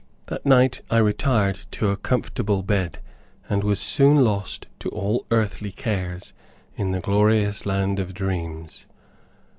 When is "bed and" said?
2.63-3.63